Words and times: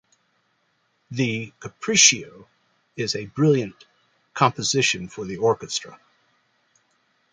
The 1.11 1.53
"Capriccio" 1.59 2.47
is 2.95 3.13
a 3.15 3.27
brilliant 3.27 3.85
"composition 4.33 5.07
for 5.09 5.25
the 5.25 5.37
orchestra". 5.37 5.99